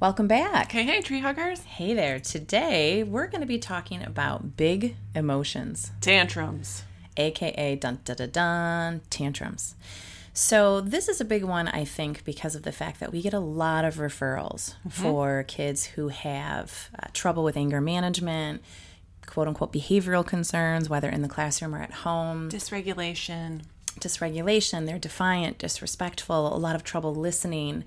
[0.00, 0.72] Welcome back.
[0.72, 1.62] Hey, hey, tree huggers.
[1.64, 2.18] Hey there.
[2.20, 6.84] Today we're going to be talking about big emotions, Tantrums.
[7.18, 9.74] aka dun dun dun dun tantrums.
[10.32, 13.34] So this is a big one, I think, because of the fact that we get
[13.34, 18.62] a lot of referrals for kids who have uh, trouble with anger management,
[19.26, 22.48] quote unquote behavioral concerns, whether in the classroom or at home.
[22.48, 23.62] Dysregulation.
[23.98, 27.84] dysregulation, they're defiant, disrespectful, a lot of trouble listening.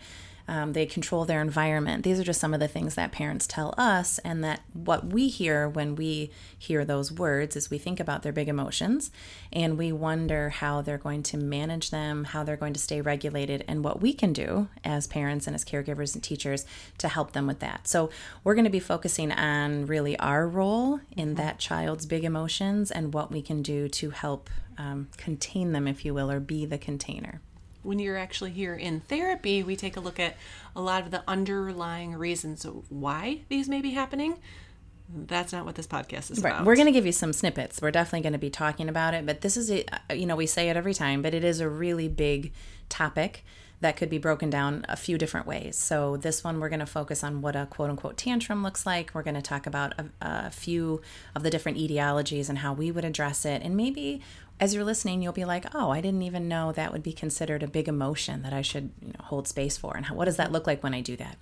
[0.48, 2.04] Um, they control their environment.
[2.04, 5.28] These are just some of the things that parents tell us, and that what we
[5.30, 9.12] hear when we hear those words is we think about their big emotions
[9.52, 13.64] and we wonder how they're going to manage them, how they're going to stay regulated,
[13.68, 16.66] and what we can do as parents and as caregivers and teachers
[16.98, 17.88] to help them with that.
[17.88, 18.10] So,
[18.44, 23.14] we're going to be focusing on really our role in that child's big emotions and
[23.14, 26.78] what we can do to help um, contain them, if you will, or be the
[26.78, 27.42] container.
[27.84, 30.36] When you're actually here in therapy, we take a look at
[30.76, 34.40] a lot of the underlying reasons why these may be happening.
[35.14, 36.54] That's not what this podcast is Right.
[36.54, 36.66] about.
[36.66, 37.82] We're going to give you some snippets.
[37.82, 40.36] We're definitely going to be talking about it, but this is, a, uh, you know,
[40.36, 42.52] we say it every time, but it is a really big
[42.90, 43.44] topic
[43.82, 45.76] that could be broken down a few different ways.
[45.78, 49.12] So, this one, we're going to focus on what a quote unquote tantrum looks like.
[49.14, 51.02] We're going to talk about a, a few
[51.36, 53.62] of the different etiologies and how we would address it.
[53.62, 54.22] And maybe
[54.60, 57.64] as you're listening, you'll be like, oh, I didn't even know that would be considered
[57.64, 59.96] a big emotion that I should you know, hold space for.
[59.98, 61.38] And how, what does that look like when I do that?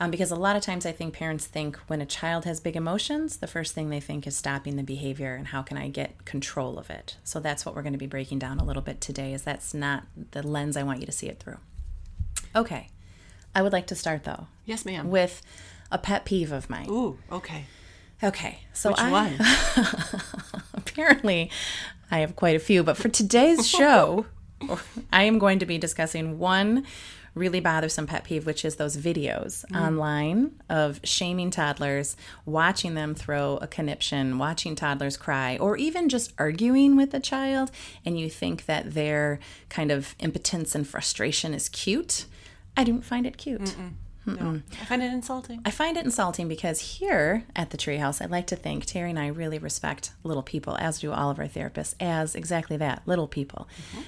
[0.00, 2.74] Um, because a lot of times I think parents think when a child has big
[2.74, 6.24] emotions, the first thing they think is stopping the behavior and how can I get
[6.24, 7.16] control of it.
[7.22, 9.34] So that's what we're going to be breaking down a little bit today.
[9.34, 11.58] Is that's not the lens I want you to see it through.
[12.56, 12.88] Okay,
[13.54, 15.10] I would like to start though yes, ma'am.
[15.10, 15.42] with
[15.92, 16.88] a pet peeve of mine.
[16.88, 17.66] Ooh, okay.
[18.22, 19.38] Okay, so Which I, one?
[20.90, 21.50] apparently
[22.10, 24.26] I have quite a few, but for today's show,
[25.12, 26.84] I am going to be discussing one
[27.34, 29.80] really bothersome pet peeve, which is those videos mm.
[29.80, 36.32] online of shaming toddlers, watching them throw a conniption, watching toddlers cry, or even just
[36.38, 37.70] arguing with a child,
[38.04, 39.38] and you think that their
[39.68, 42.26] kind of impotence and frustration is cute.
[42.76, 43.76] I don't find it cute.
[44.26, 44.60] No.
[44.80, 45.62] I find it insulting.
[45.64, 49.18] I find it insulting because here at the Treehouse, I like to think Terry and
[49.18, 53.26] I really respect little people, as do all of our therapists, as exactly that little
[53.26, 53.66] people.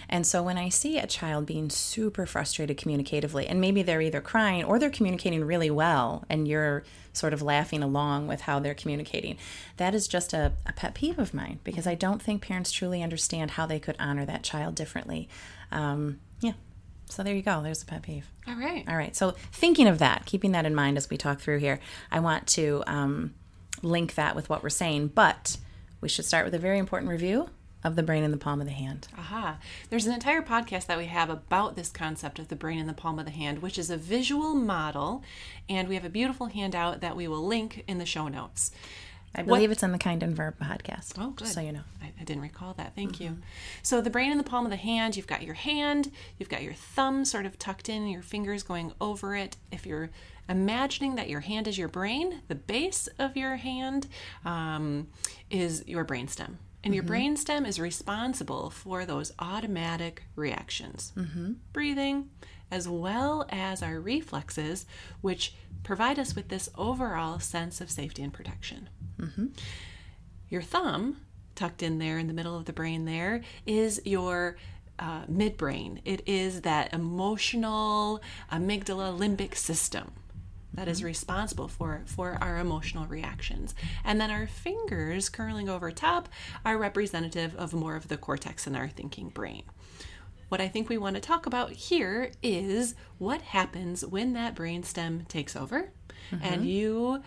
[0.08, 4.20] And so when I see a child being super frustrated communicatively, and maybe they're either
[4.20, 6.84] crying or they're communicating really well, and you're
[7.14, 9.38] sort of laughing along with how they're communicating,
[9.78, 13.02] that is just a, a pet peeve of mine because I don't think parents truly
[13.02, 15.28] understand how they could honor that child differently.
[15.70, 16.20] Um.
[17.12, 17.62] So there you go.
[17.62, 18.26] There's a pet peeve.
[18.48, 18.84] All right.
[18.88, 19.14] All right.
[19.14, 21.78] So, thinking of that, keeping that in mind as we talk through here,
[22.10, 23.34] I want to um,
[23.82, 25.08] link that with what we're saying.
[25.08, 25.58] But
[26.00, 27.50] we should start with a very important review
[27.84, 29.08] of the brain in the palm of the hand.
[29.18, 29.58] Aha.
[29.90, 32.92] There's an entire podcast that we have about this concept of the brain in the
[32.92, 35.22] palm of the hand, which is a visual model.
[35.68, 38.70] And we have a beautiful handout that we will link in the show notes.
[39.34, 41.14] I believe it's in the Kind and Verb podcast.
[41.18, 41.44] Oh, good.
[41.44, 41.82] Just so you know.
[42.02, 42.94] I, I didn't recall that.
[42.94, 43.30] Thank you.
[43.30, 43.40] Mm-hmm.
[43.82, 46.62] So, the brain in the palm of the hand, you've got your hand, you've got
[46.62, 49.56] your thumb sort of tucked in, your fingers going over it.
[49.70, 50.10] If you're
[50.48, 54.06] imagining that your hand is your brain, the base of your hand
[54.44, 55.08] um,
[55.50, 56.56] is your brainstem.
[56.84, 57.14] And your mm-hmm.
[57.14, 61.52] brainstem is responsible for those automatic reactions mm-hmm.
[61.72, 62.30] breathing,
[62.70, 64.84] as well as our reflexes,
[65.20, 68.88] which provide us with this overall sense of safety and protection.
[70.48, 71.18] Your thumb,
[71.54, 74.56] tucked in there in the middle of the brain, there is your
[74.98, 76.00] uh, midbrain.
[76.04, 78.20] It is that emotional
[78.50, 80.12] amygdala limbic system
[80.74, 83.74] that is responsible for for our emotional reactions.
[84.04, 86.28] And then our fingers curling over top
[86.64, 89.64] are representative of more of the cortex in our thinking brain.
[90.52, 95.26] What I think we want to talk about here is what happens when that brainstem
[95.26, 95.92] takes over
[96.42, 97.22] and you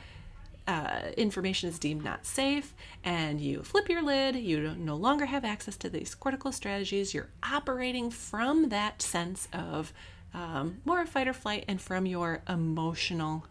[0.68, 5.44] uh, information is deemed not safe and you flip your lid, you no longer have
[5.44, 7.16] access to these cortical strategies.
[7.16, 9.92] You're operating from that sense of
[10.36, 13.48] um, more of fight or flight and from your emotional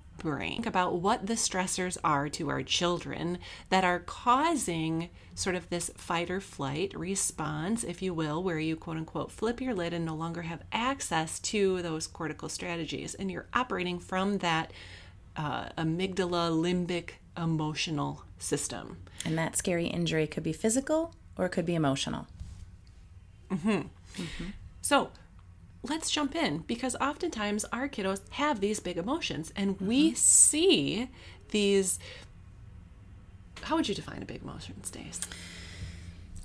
[0.67, 3.39] About what the stressors are to our children
[3.69, 8.77] that are causing sort of this fight or flight response, if you will, where you
[8.77, 13.15] quote unquote flip your lid and no longer have access to those cortical strategies.
[13.15, 14.73] And you're operating from that
[15.37, 18.99] uh, amygdala limbic emotional system.
[19.25, 22.27] And that scary injury could be physical or it could be emotional.
[24.81, 25.11] So
[25.85, 30.17] let's jump in because oftentimes our kiddos have these big emotions and we mm-hmm.
[30.17, 31.09] see
[31.51, 31.99] these.
[33.63, 35.21] How would you define a big emotion, Stace?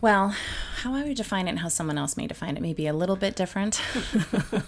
[0.01, 0.33] Well,
[0.77, 2.93] how I would define it and how someone else may define it may be a
[2.93, 3.81] little bit different.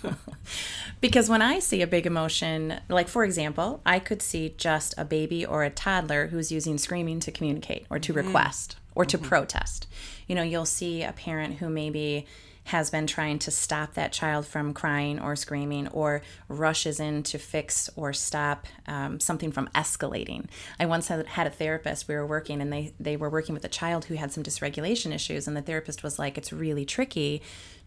[1.01, 5.05] because when I see a big emotion, like for example, I could see just a
[5.05, 8.27] baby or a toddler who's using screaming to communicate or to mm-hmm.
[8.27, 9.27] request or to mm-hmm.
[9.27, 9.87] protest.
[10.27, 12.25] You know, you'll see a parent who maybe
[12.65, 17.37] has been trying to stop that child from crying or screaming or rushes in to
[17.37, 20.45] fix or stop um, something from escalating.
[20.79, 23.65] I once had, had a therapist, we were working, and they, they were working with
[23.65, 27.41] a child who had some dysregulation issues, and the therapist was like, It's really tricky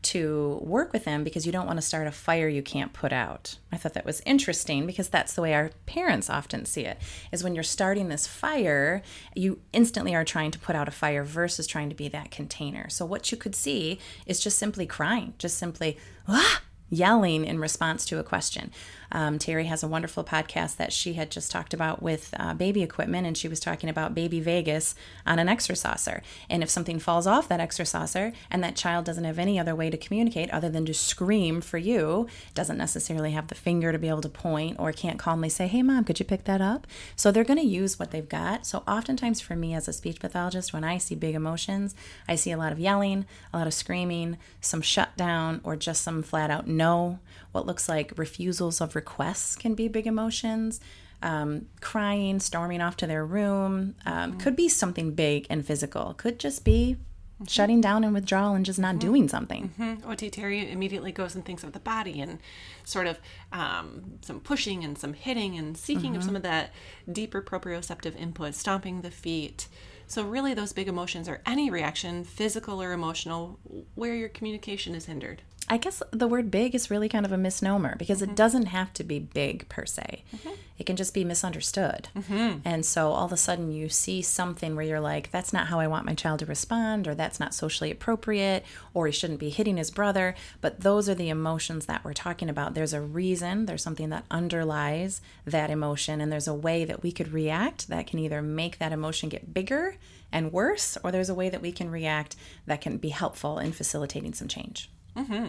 [0.05, 3.13] to work with them because you don't want to start a fire you can't put
[3.13, 3.59] out.
[3.73, 6.99] I thought that was interesting because that's the way our parents often see it.
[7.33, 9.03] Is when you're starting this fire,
[9.35, 12.89] you instantly are trying to put out a fire versus trying to be that container.
[12.89, 15.99] So what you could see is just simply crying, just simply
[16.29, 18.71] ah, yelling in response to a question.
[19.15, 22.83] Um, Terry has a wonderful podcast that she had just talked about with uh, baby
[22.83, 24.95] equipment, and she was talking about baby Vegas
[25.25, 26.21] on an ExerSaucer.
[26.51, 29.89] And if something falls off that ExerSaucer and that child doesn't have any other way
[29.89, 34.09] to communicate other than to scream for you, doesn't necessarily have the finger to be
[34.09, 36.87] able to point or can't calmly say, Hey, mom, could you pick that up?
[37.15, 38.67] So they're going to use what they've got.
[38.67, 41.95] So oftentimes for me as a speech pathologist, when I see big emotions,
[42.29, 46.23] I see a lot of yelling, a lot of screaming, some shutdown, or just some
[46.23, 47.19] flat out no
[47.55, 50.81] what looks like refusals of requests can be big emotions.
[51.23, 54.41] Um, crying, storming off to their room, um, mm-hmm.
[54.41, 56.15] could be something big and physical.
[56.15, 57.45] Could just be mm-hmm.
[57.47, 58.99] shutting down and withdrawal and just not mm-hmm.
[58.99, 59.73] doing something.
[59.79, 60.11] Mm-hmm.
[60.11, 62.41] OT Terry immediately goes and thinks of the body and
[62.83, 63.21] sort of
[63.53, 66.27] um, some pushing and some hitting and seeking of mm-hmm.
[66.27, 66.73] some of that
[67.11, 69.69] deeper proprioceptive input, stomping the feet.
[70.07, 73.59] So, really, those big emotions are any reaction, physical or emotional,
[73.95, 75.41] where your communication is hindered.
[75.69, 78.33] I guess the word big is really kind of a misnomer because mm-hmm.
[78.33, 80.23] it doesn't have to be big per se.
[80.35, 80.51] Mm-hmm.
[80.77, 82.09] It can just be misunderstood.
[82.17, 82.59] Mm-hmm.
[82.65, 85.79] And so all of a sudden you see something where you're like, that's not how
[85.81, 89.51] I want my child to respond, or that's not socially appropriate, or he shouldn't be
[89.51, 90.35] hitting his brother.
[90.61, 92.75] But those are the emotions that we're talking about.
[92.75, 97.13] There's a reason, there's something that underlies that emotion, and there's a way that we
[97.13, 99.97] could react that can either make that emotion get bigger
[100.33, 102.35] and worse, or there's a way that we can react
[102.67, 104.91] that can be helpful in facilitating some change.
[105.17, 105.49] Mm-hmm.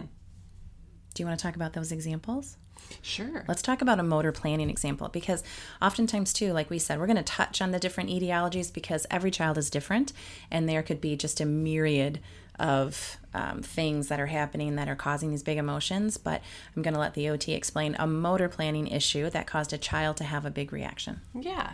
[1.14, 2.56] Do you want to talk about those examples?
[3.02, 3.44] Sure.
[3.48, 5.42] Let's talk about a motor planning example because
[5.80, 9.30] oftentimes, too, like we said, we're going to touch on the different etiologies because every
[9.30, 10.12] child is different
[10.50, 12.20] and there could be just a myriad
[12.58, 16.16] of um, things that are happening that are causing these big emotions.
[16.16, 16.42] But
[16.74, 20.16] I'm going to let the OT explain a motor planning issue that caused a child
[20.18, 21.20] to have a big reaction.
[21.34, 21.72] Yeah.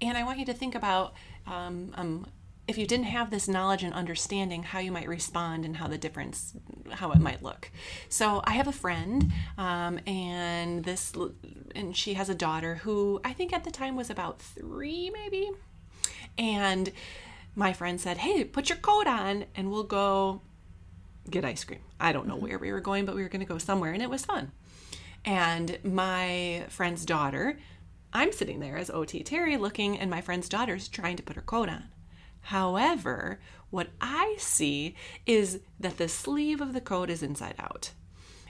[0.00, 1.14] And I want you to think about
[1.46, 2.26] um, um,
[2.70, 5.98] if you didn't have this knowledge and understanding how you might respond and how the
[5.98, 6.54] difference
[6.92, 7.68] how it might look.
[8.08, 11.12] So i have a friend um, and this
[11.74, 15.50] and she has a daughter who i think at the time was about three maybe.
[16.38, 16.92] And
[17.56, 20.40] my friend said hey put your coat on and we'll go
[21.28, 21.82] get ice cream.
[21.98, 22.46] I don't know mm-hmm.
[22.46, 24.52] where we were going but we were going to go somewhere and it was fun.
[25.24, 27.58] And my friend's daughter
[28.12, 31.42] i'm sitting there as ot terry looking and my friend's daughter's trying to put her
[31.42, 31.84] coat on
[32.42, 33.40] However,
[33.70, 34.96] what I see
[35.26, 37.92] is that the sleeve of the coat is inside out.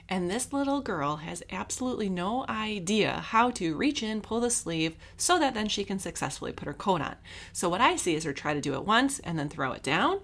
[0.09, 4.97] And this little girl has absolutely no idea how to reach in, pull the sleeve,
[5.15, 7.15] so that then she can successfully put her coat on.
[7.53, 9.83] So, what I see is her try to do it once and then throw it
[9.83, 10.19] down.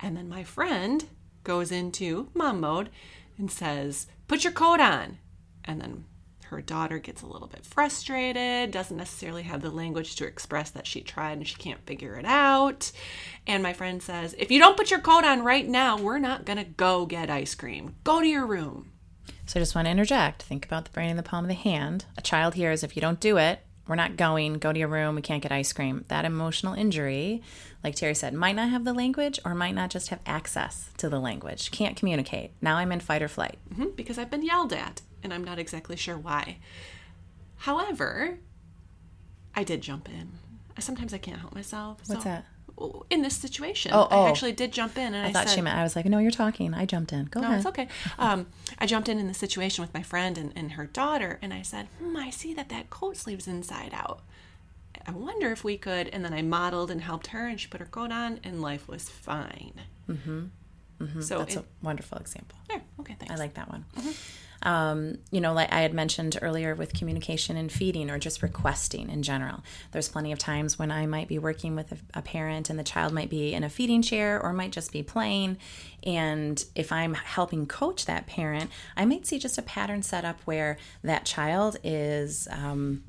[0.00, 1.04] And then my friend
[1.44, 2.90] goes into mom mode
[3.38, 5.18] and says, Put your coat on.
[5.64, 6.04] And then
[6.52, 10.86] her daughter gets a little bit frustrated, doesn't necessarily have the language to express that
[10.86, 12.92] she tried and she can't figure it out.
[13.46, 16.44] And my friend says, If you don't put your coat on right now, we're not
[16.44, 17.96] going to go get ice cream.
[18.04, 18.92] Go to your room.
[19.46, 20.42] So I just want to interject.
[20.42, 22.04] Think about the brain in the palm of the hand.
[22.16, 25.16] A child hears, If you don't do it, we're not going, go to your room,
[25.16, 26.04] we can't get ice cream.
[26.08, 27.42] That emotional injury,
[27.82, 31.08] like Terry said, might not have the language or might not just have access to
[31.08, 32.52] the language, can't communicate.
[32.60, 33.58] Now I'm in fight or flight.
[33.72, 36.58] Mm-hmm, because I've been yelled at and I'm not exactly sure why.
[37.58, 38.38] However,
[39.54, 40.32] I did jump in.
[40.78, 42.00] Sometimes I can't help myself.
[42.06, 42.44] What's that?
[43.10, 44.24] In this situation, oh, oh.
[44.24, 46.06] I actually did jump in, and I, I thought said, she meant I was like,
[46.06, 47.26] "No, you're talking." I jumped in.
[47.26, 47.58] Go no, ahead.
[47.58, 47.86] it's okay.
[48.18, 48.46] Um,
[48.78, 51.62] I jumped in in the situation with my friend and, and her daughter, and I
[51.62, 54.22] said, hmm, "I see that that coat sleeve's inside out.
[55.06, 57.78] I wonder if we could." And then I modeled and helped her, and she put
[57.78, 59.82] her coat on, and life was fine.
[60.08, 60.44] Mm-hmm.
[61.00, 61.20] Mm-hmm.
[61.20, 62.58] So that's it, a wonderful example.
[62.70, 62.80] Yeah.
[63.00, 63.14] Okay.
[63.18, 63.32] Thanks.
[63.32, 63.84] I like that one.
[63.96, 64.10] Mm-hmm
[64.62, 69.10] um, you know, like I had mentioned earlier with communication and feeding or just requesting
[69.10, 69.62] in general.
[69.90, 72.84] There's plenty of times when I might be working with a, a parent and the
[72.84, 75.58] child might be in a feeding chair or might just be playing.
[76.04, 80.40] And if I'm helping coach that parent, I might see just a pattern set up
[80.44, 82.48] where that child is.
[82.50, 83.02] Um,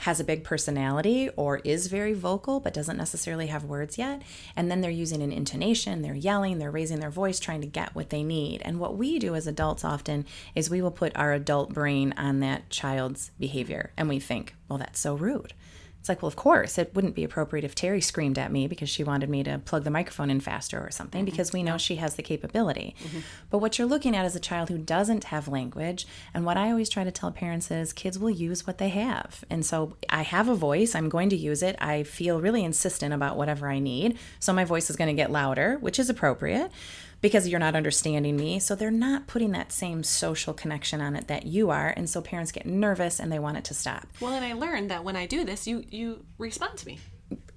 [0.00, 4.22] has a big personality or is very vocal but doesn't necessarily have words yet.
[4.56, 7.94] And then they're using an intonation, they're yelling, they're raising their voice, trying to get
[7.94, 8.62] what they need.
[8.62, 12.40] And what we do as adults often is we will put our adult brain on
[12.40, 15.52] that child's behavior and we think, well, that's so rude.
[16.00, 18.88] It's like, well, of course, it wouldn't be appropriate if Terry screamed at me because
[18.88, 21.30] she wanted me to plug the microphone in faster or something, mm-hmm.
[21.30, 22.94] because we know she has the capability.
[23.04, 23.18] Mm-hmm.
[23.50, 26.06] But what you're looking at is a child who doesn't have language.
[26.32, 29.44] And what I always try to tell parents is kids will use what they have.
[29.50, 31.76] And so I have a voice, I'm going to use it.
[31.78, 34.18] I feel really insistent about whatever I need.
[34.38, 36.72] So my voice is going to get louder, which is appropriate
[37.20, 38.58] because you're not understanding me.
[38.58, 41.92] So they're not putting that same social connection on it that you are.
[41.96, 44.06] And so parents get nervous and they want it to stop.
[44.20, 46.98] Well, and I learned that when I do this, you you respond to me.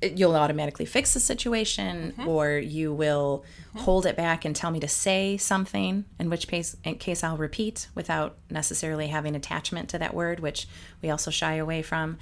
[0.02, 2.28] You'll automatically fix the situation, mm-hmm.
[2.28, 3.80] or you will mm-hmm.
[3.80, 6.06] hold it back and tell me to say something.
[6.20, 10.68] In which case, in case I'll repeat without necessarily having attachment to that word, which
[11.02, 12.18] we also shy away from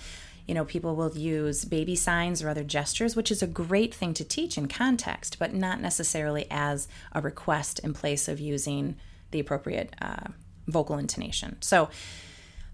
[0.52, 4.14] you know, people will use baby signs or other gestures, which is a great thing
[4.14, 8.98] to teach in context, but not necessarily as a request in place of using
[9.32, 10.28] the appropriate uh,
[10.68, 11.56] vocal intonation.
[11.62, 11.90] So,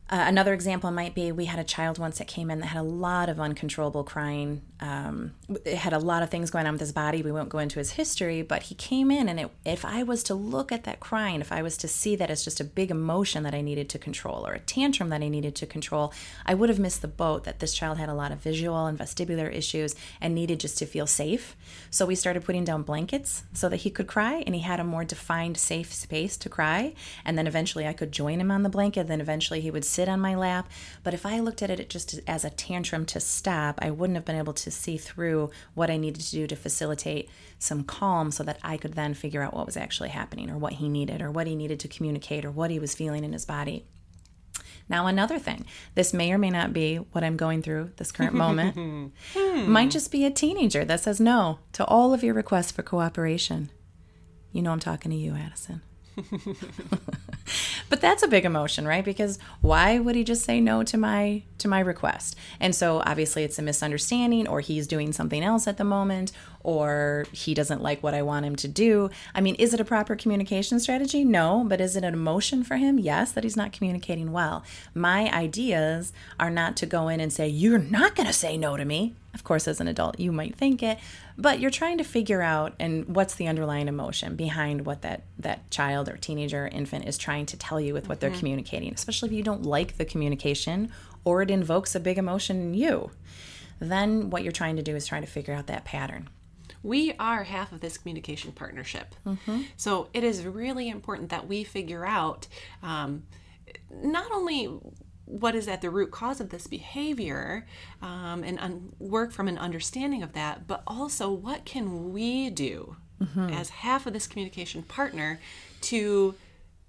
[0.10, 2.80] uh, another example might be we had a child once that came in that had
[2.80, 4.62] a lot of uncontrollable crying.
[4.80, 5.34] Um,
[5.66, 7.22] it had a lot of things going on with his body.
[7.22, 10.24] We won't go into his history, but he came in, and it, if I was
[10.24, 12.92] to look at that crying, if I was to see that as just a big
[12.92, 16.14] emotion that I needed to control or a tantrum that I needed to control,
[16.46, 18.98] I would have missed the boat that this child had a lot of visual and
[18.98, 21.58] vestibular issues and needed just to feel safe.
[21.90, 24.86] So we started putting down blankets so that he could cry, and he had a
[24.86, 26.94] more defined, safe space to cry.
[27.26, 29.08] And then eventually I could join him on the blanket.
[29.08, 30.70] Then eventually he would sit on my lap.
[31.04, 34.26] But if I looked at it just as a tantrum to stop, I wouldn't have
[34.26, 38.44] been able to see through what I needed to do to facilitate some calm so
[38.44, 41.32] that I could then figure out what was actually happening or what he needed or
[41.32, 43.86] what he needed to communicate or what he was feeling in his body.
[44.88, 48.34] Now, another thing, this may or may not be what I'm going through this current
[48.46, 48.76] moment.
[49.34, 49.72] hmm.
[49.72, 53.72] Might just be a teenager that says no to all of your requests for cooperation.
[54.52, 55.82] You know, I'm talking to you, Addison.
[57.90, 59.06] but that's a big emotion right?
[59.06, 62.36] Because why would he just say no to my to my request?
[62.60, 66.32] And so obviously it's a misunderstanding or he's doing something else at the moment
[66.68, 69.86] or he doesn't like what i want him to do i mean is it a
[69.86, 73.72] proper communication strategy no but is it an emotion for him yes that he's not
[73.72, 78.34] communicating well my ideas are not to go in and say you're not going to
[78.34, 80.98] say no to me of course, as an adult, you might think it,
[81.38, 85.70] but you're trying to figure out and what's the underlying emotion behind what that that
[85.70, 88.32] child or teenager or infant is trying to tell you with what mm-hmm.
[88.32, 90.92] they're communicating, especially if you don't like the communication
[91.24, 93.12] or it invokes a big emotion in you.
[93.80, 96.30] Then what you're trying to do is trying to figure out that pattern.
[96.84, 99.16] We are half of this communication partnership.
[99.26, 99.64] Mm-hmm.
[99.76, 102.48] So it is really important that we figure out
[102.82, 103.24] um,
[103.92, 104.70] not only
[105.26, 107.68] what is at the root cause of this behavior
[108.02, 112.96] um, and un- work from an understanding of that, but also what can we do
[113.22, 113.50] mm-hmm.
[113.50, 115.40] as half of this communication partner
[115.82, 116.34] to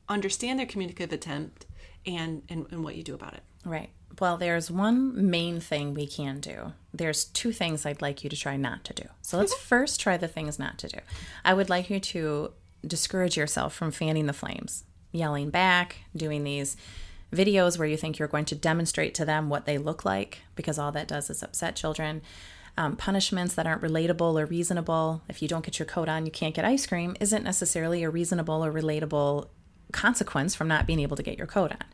[0.09, 1.67] understand their communicative attempt
[2.07, 3.43] and, and, and what you do about it.
[3.65, 3.91] Right.
[4.21, 6.73] Well, there's one main thing we can do.
[6.99, 9.05] There's two things I'd like you to try not to do.
[9.23, 10.99] So let's first try the things not to do.
[11.45, 12.53] I would like you to
[12.87, 16.77] discourage yourself from fanning the flames, yelling back, doing these
[17.33, 20.79] videos where you think you're going to demonstrate to them what they look like, because
[20.79, 22.23] all that does is upset children.
[22.77, 25.23] Um, punishments that aren't relatable or reasonable.
[25.29, 28.11] If you don't get your coat on, you can't get ice cream, isn't necessarily a
[28.11, 29.49] reasonable or relatable
[29.93, 31.85] consequence from not being able to get your coat on.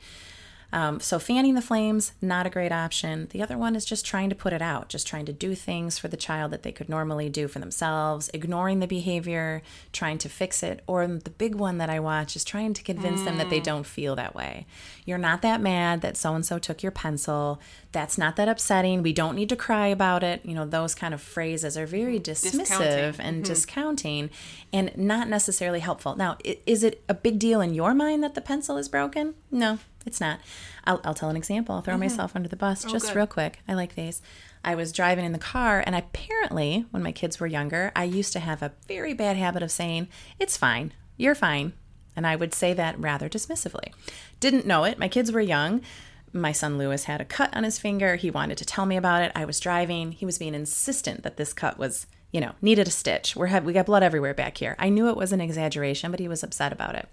[0.75, 3.29] Um, so, fanning the flames, not a great option.
[3.31, 6.01] The other one is just trying to put it out, just trying to do things
[6.01, 9.63] for the child that they could normally do for themselves, ignoring the behavior,
[9.93, 10.83] trying to fix it.
[10.89, 13.25] Or the big one that I watch is trying to convince mm.
[13.25, 13.65] them that they mm.
[13.65, 14.67] don't feel that way.
[15.05, 17.61] You're not that mad that so and so took your pencil.
[17.93, 19.01] That's not that upsetting.
[19.05, 20.45] We don't need to cry about it.
[20.45, 23.43] You know, those kind of phrases are very dismissive and mm-hmm.
[23.43, 24.29] discounting
[24.73, 26.17] and not necessarily helpful.
[26.17, 29.35] Now, is it a big deal in your mind that the pencil is broken?
[29.53, 30.41] No, it's not.
[30.85, 31.75] I'll, I'll tell an example.
[31.75, 32.03] I'll throw mm-hmm.
[32.03, 33.17] myself under the bus oh, just good.
[33.17, 33.61] real quick.
[33.67, 34.23] I like these.
[34.65, 38.33] I was driving in the car, and apparently, when my kids were younger, I used
[38.33, 40.09] to have a very bad habit of saying,
[40.39, 40.93] It's fine.
[41.17, 41.75] You're fine.
[42.17, 43.93] And I would say that rather dismissively.
[44.41, 44.99] Didn't know it.
[44.99, 45.83] My kids were young.
[46.33, 48.17] My son Lewis had a cut on his finger.
[48.17, 49.33] He wanted to tell me about it.
[49.35, 50.13] I was driving.
[50.13, 53.37] He was being insistent that this cut was, you know, needed a stitch.
[53.37, 54.77] We're we got blood everywhere back here.
[54.79, 57.09] I knew it was an exaggeration, but he was upset about it.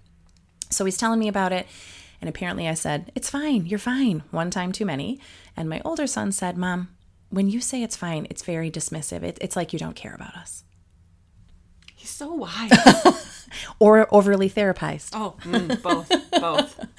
[0.70, 1.66] So he's telling me about it.
[2.22, 5.18] And apparently I said, It's fine, you're fine, one time too many.
[5.56, 6.88] And my older son said, Mom,
[7.30, 9.24] when you say it's fine, it's very dismissive.
[9.24, 10.62] It, it's like you don't care about us.
[12.02, 12.72] He's so wise.
[13.78, 15.10] or overly therapized.
[15.12, 16.84] Oh, mm, both, both.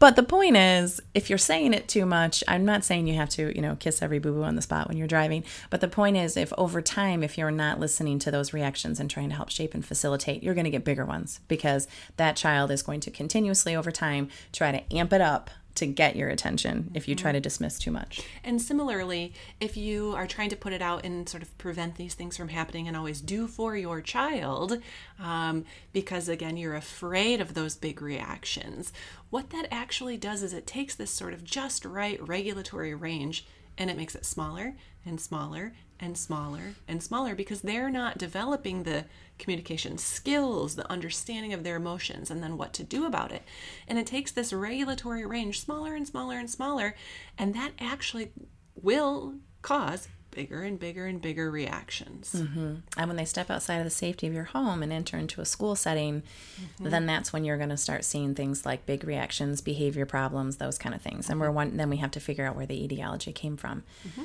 [0.00, 3.28] But the point is, if you're saying it too much, I'm not saying you have
[3.30, 5.44] to, you know, kiss every boo boo on the spot when you're driving.
[5.68, 9.10] But the point is, if over time, if you're not listening to those reactions and
[9.10, 12.70] trying to help shape and facilitate, you're going to get bigger ones because that child
[12.70, 16.90] is going to continuously over time try to amp it up to get your attention
[16.94, 18.22] if you try to dismiss too much.
[18.44, 22.14] And similarly, if you are trying to put it out and sort of prevent these
[22.14, 24.80] things from happening and always do for your child,
[25.18, 28.92] um, because again, you're afraid of those big reactions,
[29.30, 33.46] what that actually does is it takes this sort of just right regulatory range
[33.78, 38.82] and it makes it smaller and smaller and smaller and smaller because they're not developing
[38.82, 39.04] the
[39.38, 43.42] communication skills, the understanding of their emotions, and then what to do about it.
[43.88, 46.94] And it takes this regulatory range smaller and smaller and smaller,
[47.38, 48.32] and that actually
[48.74, 52.34] will cause bigger and bigger and bigger reactions.
[52.36, 52.74] Mm-hmm.
[52.96, 55.44] And when they step outside of the safety of your home and enter into a
[55.44, 56.88] school setting, mm-hmm.
[56.88, 60.78] then that's when you're going to start seeing things like big reactions, behavior problems, those
[60.78, 61.24] kind of things.
[61.24, 61.32] Mm-hmm.
[61.32, 63.82] And we're one, then we have to figure out where the etiology came from.
[64.06, 64.22] Mm-hmm.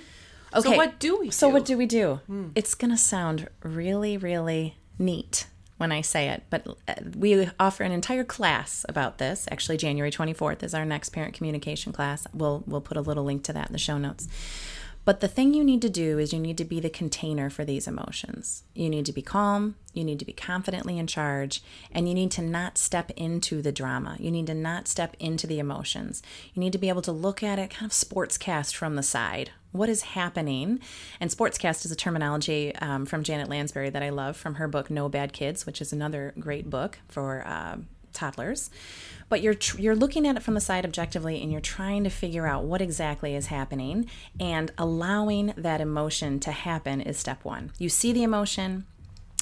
[0.56, 0.70] Okay.
[0.70, 1.32] So what do we do?
[1.32, 2.22] So what do we do?
[2.30, 2.52] Mm.
[2.56, 5.48] It's going to sound really, really neat
[5.78, 9.46] when I say it, but uh, we offer an entire class about this.
[9.52, 12.26] Actually, January 24th is our next parent communication class.
[12.34, 14.28] We'll we'll put a little link to that in the show notes.
[15.06, 17.64] But the thing you need to do is you need to be the container for
[17.64, 18.64] these emotions.
[18.74, 22.32] You need to be calm, you need to be confidently in charge, and you need
[22.32, 24.18] to not step into the drama.
[24.20, 26.24] You need to not step into the emotions.
[26.56, 29.52] You need to be able to look at it kind of sportscast from the side.
[29.72, 30.80] What is happening?
[31.20, 34.90] And sportscast is a terminology um, from Janet Lansbury that I love from her book
[34.90, 37.78] No Bad Kids, which is another great book for uh,
[38.16, 38.70] toddlers
[39.28, 42.10] but you're tr- you're looking at it from the side objectively and you're trying to
[42.10, 47.72] figure out what exactly is happening and allowing that emotion to happen is step 1
[47.78, 48.86] you see the emotion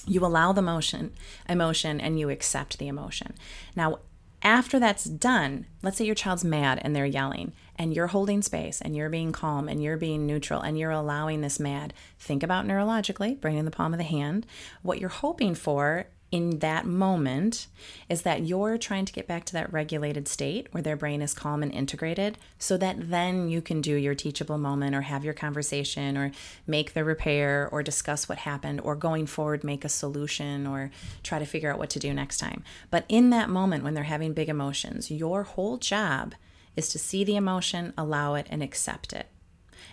[0.06, 1.14] you allow the motion
[1.48, 3.34] emotion and you accept the emotion.
[3.76, 4.00] Now
[4.42, 8.82] after that's done let's say your child's mad and they're yelling and you're holding space
[8.82, 12.66] and you're being calm and you're being neutral and you're allowing this mad think about
[12.66, 14.46] neurologically brain in the palm of the hand.
[14.82, 17.68] What you're hoping for in that moment
[18.10, 21.32] is that you're trying to get back to that regulated state where their brain is
[21.32, 25.36] calm and integrated so that then you can do your teachable moment or have your
[25.36, 26.32] conversation or
[26.66, 30.90] make the repair or discuss what happened or going forward make a solution or
[31.22, 32.64] try to figure out what to do next time.
[32.90, 36.34] But in that moment when they're having big emotions, your whole job
[36.76, 39.28] is to see the emotion, allow it, and accept it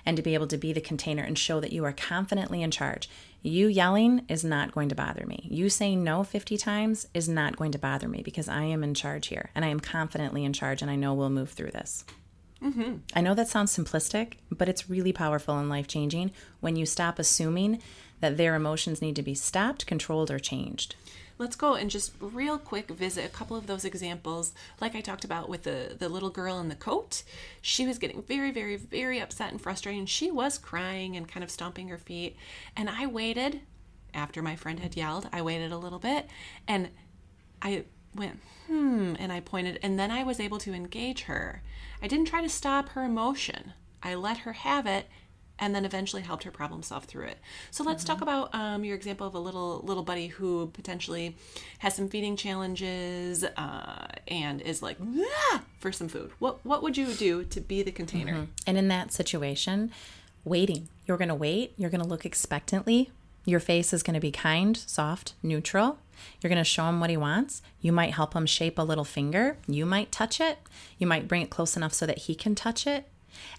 [0.06, 2.70] and to be able to be the container and show that you are confidently in
[2.70, 3.08] charge.
[3.42, 5.48] You yelling is not going to bother me.
[5.50, 8.94] You saying no 50 times is not going to bother me because I am in
[8.94, 12.04] charge here and I am confidently in charge and I know we'll move through this.
[12.62, 12.96] Mm-hmm.
[13.14, 17.18] I know that sounds simplistic, but it's really powerful and life changing when you stop
[17.18, 17.80] assuming
[18.20, 20.94] that their emotions need to be stopped, controlled, or changed
[21.40, 25.24] let's go and just real quick visit a couple of those examples like i talked
[25.24, 27.22] about with the the little girl in the coat.
[27.62, 29.98] She was getting very very very upset and frustrated.
[29.98, 32.36] And she was crying and kind of stomping her feet.
[32.76, 33.62] And i waited
[34.12, 36.28] after my friend had yelled i waited a little bit
[36.68, 36.90] and
[37.62, 41.62] i went hmm and i pointed and then i was able to engage her.
[42.02, 43.72] I didn't try to stop her emotion.
[44.02, 45.08] I let her have it
[45.60, 47.38] and then eventually helped her problem solve through it.
[47.70, 48.14] So let's mm-hmm.
[48.14, 51.36] talk about um, your example of a little little buddy who potentially
[51.78, 54.96] has some feeding challenges uh, and is like
[55.52, 55.62] ah!
[55.78, 56.32] for some food.
[56.38, 58.32] What what would you do to be the container?
[58.32, 58.44] Mm-hmm.
[58.66, 59.92] And in that situation,
[60.44, 60.88] waiting.
[61.06, 61.74] You're going to wait.
[61.76, 63.10] You're going to look expectantly.
[63.44, 65.98] Your face is going to be kind, soft, neutral.
[66.40, 67.62] You're going to show him what he wants.
[67.80, 69.56] You might help him shape a little finger.
[69.66, 70.58] You might touch it.
[70.98, 73.06] You might bring it close enough so that he can touch it.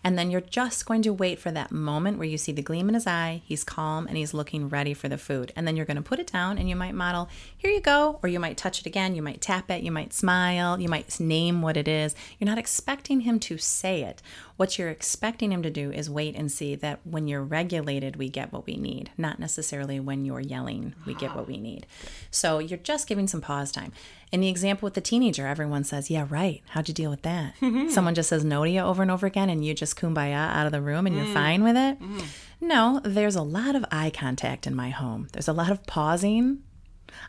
[0.03, 2.87] And then you're just going to wait for that moment where you see the gleam
[2.87, 5.51] in his eye, he's calm, and he's looking ready for the food.
[5.55, 8.19] And then you're going to put it down and you might model, here you go.
[8.23, 11.19] Or you might touch it again, you might tap it, you might smile, you might
[11.19, 12.15] name what it is.
[12.39, 14.21] You're not expecting him to say it.
[14.61, 18.29] What you're expecting him to do is wait and see that when you're regulated, we
[18.29, 21.87] get what we need, not necessarily when you're yelling, we get what we need.
[22.29, 23.91] So you're just giving some pause time.
[24.31, 26.61] In the example with the teenager, everyone says, Yeah, right.
[26.67, 27.55] How'd you deal with that?
[27.89, 30.67] Someone just says no to you over and over again, and you just kumbaya out
[30.67, 31.33] of the room and you're mm.
[31.33, 31.99] fine with it.
[31.99, 32.23] Mm.
[32.61, 35.27] No, there's a lot of eye contact in my home.
[35.33, 36.61] There's a lot of pausing,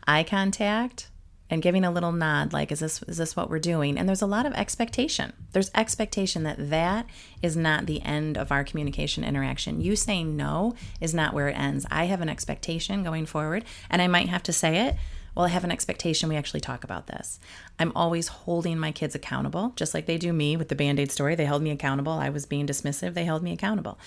[0.06, 1.08] eye contact,
[1.52, 4.22] and giving a little nod like is this is this what we're doing and there's
[4.22, 7.06] a lot of expectation there's expectation that that
[7.42, 11.58] is not the end of our communication interaction you saying no is not where it
[11.58, 14.96] ends i have an expectation going forward and i might have to say it
[15.34, 17.40] well, I have an expectation we actually talk about this.
[17.78, 21.10] I'm always holding my kids accountable, just like they do me with the band aid
[21.10, 21.34] story.
[21.34, 22.12] They held me accountable.
[22.12, 23.14] I was being dismissive.
[23.14, 23.98] They held me accountable.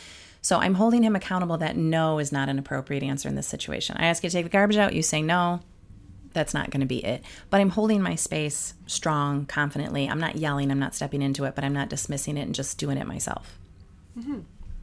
[0.43, 3.97] So I'm holding him accountable that no is not an appropriate answer in this situation.
[3.97, 4.93] I ask you to take the garbage out.
[4.93, 5.62] You say no.
[6.36, 7.24] That's not going to be it.
[7.50, 10.08] But I'm holding my space strong, confidently.
[10.08, 12.78] I'm not yelling, I'm not stepping into it, but I'm not dismissing it and just
[12.78, 13.58] doing it myself.
[14.17, 14.41] Mm-hmm.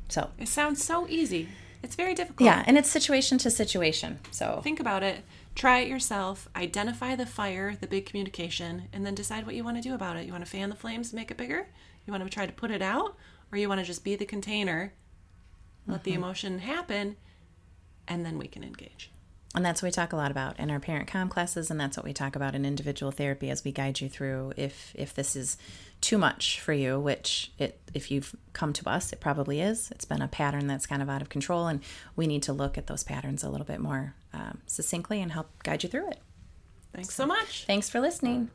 [0.09, 1.49] So it sounds so easy.
[1.83, 2.45] It's very difficult.
[2.45, 4.19] Yeah, and it's situation to situation.
[4.31, 5.25] So think about it.
[5.55, 6.49] Try it yourself.
[6.57, 10.17] Identify the fire, the big communication, and then decide what you want to do about
[10.17, 10.27] it.
[10.27, 11.69] You want to fan the flames, make it bigger?
[12.07, 13.17] You want to try to put it out?
[13.51, 14.95] Or you want to just be the container,
[15.87, 16.05] let mm-hmm.
[16.05, 17.17] the emotion happen,
[18.09, 19.11] and then we can engage.
[19.55, 21.97] And that's what we talk a lot about in our parent com classes, and that's
[21.97, 25.37] what we talk about in individual therapy as we guide you through if if this
[25.37, 25.59] is
[26.01, 29.91] too much for you, which it if you've come to us, it probably is.
[29.91, 31.81] It's been a pattern that's kind of out of control, and
[32.17, 35.51] we need to look at those patterns a little bit more um, succinctly and help
[35.63, 36.19] guide you through it.
[36.95, 37.65] Thanks so much.
[37.67, 38.51] Thanks for listening.